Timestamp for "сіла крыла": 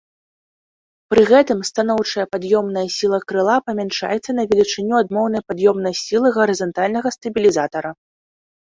2.97-3.57